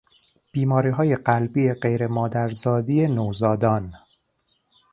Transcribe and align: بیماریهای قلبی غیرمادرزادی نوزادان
بیماریهای 0.51 1.15
قلبی 1.15 1.73
غیرمادرزادی 1.73 3.07
نوزادان 3.07 3.91